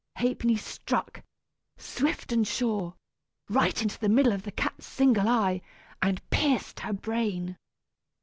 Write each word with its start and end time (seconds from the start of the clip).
Ha'penny 0.15 0.57
struck, 0.57 1.21
swift 1.77 2.31
and 2.31 2.47
sure, 2.47 2.95
right 3.49 3.79
into 3.83 3.99
the 3.99 4.09
middle 4.09 4.31
of 4.33 4.41
the 4.41 4.51
cat's 4.51 4.87
single 4.87 5.29
eye, 5.29 5.61
and 6.01 6.27
pierced 6.31 6.79
her 6.79 6.91
brain. 6.91 7.55